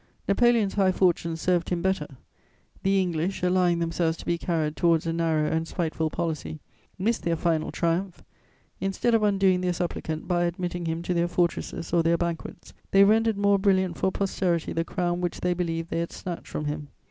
Napoleon's 0.27 0.73
high 0.73 0.91
fortunes 0.91 1.41
served 1.41 1.69
him 1.69 1.83
better: 1.83 2.07
the 2.81 2.99
English, 2.99 3.43
allowing 3.43 3.77
themselves 3.77 4.17
to 4.17 4.25
be 4.25 4.35
carried 4.35 4.75
towards 4.75 5.05
a 5.05 5.13
narrow 5.13 5.45
and 5.51 5.67
spiteful 5.67 6.09
policy, 6.09 6.59
missed 6.97 7.21
their 7.21 7.35
final 7.35 7.71
triumph; 7.71 8.23
instead 8.79 9.13
of 9.13 9.21
undoing 9.21 9.61
their 9.61 9.73
supplicant 9.73 10.27
by 10.27 10.45
admitting 10.45 10.87
him 10.87 11.03
to 11.03 11.13
their 11.13 11.27
fortresses 11.27 11.93
or 11.93 12.01
their 12.01 12.17
banquets, 12.17 12.73
they 12.89 13.03
rendered 13.03 13.37
more 13.37 13.59
brilliant 13.59 13.95
for 13.95 14.11
posterity 14.11 14.73
the 14.73 14.83
crown 14.83 15.21
which 15.21 15.41
they 15.41 15.53
believed 15.53 15.91
they 15.91 15.99
had 15.99 16.11
snatched 16.11 16.47
from 16.47 16.65
him. 16.65 16.87